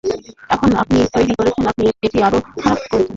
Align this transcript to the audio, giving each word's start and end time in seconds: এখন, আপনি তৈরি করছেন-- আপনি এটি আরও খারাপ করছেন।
এখন, 0.49 0.69
আপনি 0.75 0.97
তৈরি 1.13 1.33
করছেন-- 1.35 1.69
আপনি 1.71 1.83
এটি 2.03 2.17
আরও 2.23 2.39
খারাপ 2.53 2.79
করছেন। 2.83 3.01